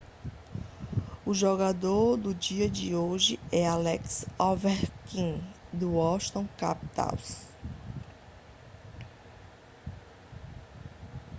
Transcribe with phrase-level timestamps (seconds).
[1.27, 5.39] o jogador do dia de hoje é alex ovechkin
[5.71, 7.47] do washington capitals